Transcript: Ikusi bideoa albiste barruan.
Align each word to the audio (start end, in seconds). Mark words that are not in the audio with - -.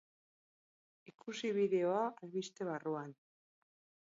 Ikusi 1.11 1.51
bideoa 1.59 2.01
albiste 2.09 2.69
barruan. 2.71 3.13